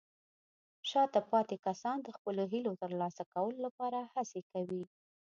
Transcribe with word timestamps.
شاته 0.89 1.21
پاتې 1.31 1.55
کسان 1.65 1.97
د 2.03 2.09
خپلو 2.17 2.43
هیلو 2.53 2.71
ترلاسه 2.83 3.23
کولو 3.33 3.57
لپاره 3.65 3.99
هڅې 4.13 4.41
کوي. 4.51 4.83